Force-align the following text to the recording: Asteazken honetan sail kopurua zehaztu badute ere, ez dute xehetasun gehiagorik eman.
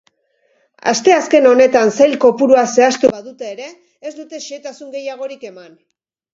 Asteazken 0.91 1.47
honetan 1.49 1.93
sail 1.99 2.17
kopurua 2.25 2.65
zehaztu 2.79 3.13
badute 3.19 3.53
ere, 3.53 3.71
ez 4.09 4.15
dute 4.19 4.43
xehetasun 4.49 4.93
gehiagorik 4.99 5.49
eman. 5.55 5.81